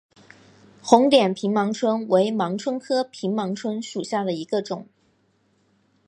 [0.81, 4.87] 红点平盲蝽为盲蝽科平盲蝽属下的一个种。